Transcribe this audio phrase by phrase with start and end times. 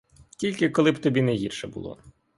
[0.37, 1.97] Тільки коли б тобі не гірше було.